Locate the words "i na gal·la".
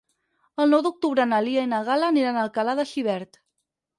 1.67-2.09